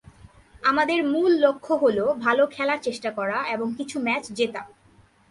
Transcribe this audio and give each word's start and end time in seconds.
আমাদের 0.63 0.99
মূল 1.03 1.31
লক্ষ্য 1.39 1.73
হলো 1.75 2.05
ভালো 2.19 2.43
খেলার 2.47 2.79
চেষ্টা 2.81 3.09
করা 3.11 3.37
এবং 3.49 3.67
কিছু 3.77 3.95
ম্যাচ 3.99 4.23
জেতা। 4.31 4.61